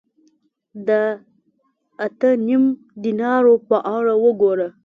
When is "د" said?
0.87-0.89